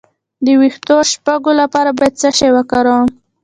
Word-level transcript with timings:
د 0.45 0.47
ویښتو 0.59 0.95
د 1.03 1.07
شپږو 1.11 1.51
لپاره 1.61 1.89
باید 1.97 2.13
څه 2.21 2.29
شی 2.37 2.49
وکاروم؟ 2.53 3.07